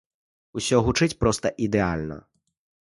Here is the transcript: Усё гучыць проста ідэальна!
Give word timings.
Усё 0.61 0.77
гучыць 0.87 1.11
проста 1.21 1.55
ідэальна! 1.69 2.21